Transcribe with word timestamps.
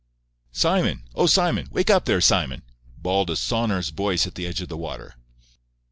"Simon!—Oh, 0.51 1.27
Simon!—wake 1.27 1.91
up 1.91 2.05
there, 2.05 2.21
Simon!" 2.21 2.63
bawled 2.97 3.29
a 3.29 3.35
sonorous 3.35 3.89
voice 3.89 4.25
at 4.25 4.33
the 4.33 4.47
edge 4.47 4.59
of 4.59 4.67
the 4.67 4.75
water. 4.75 5.13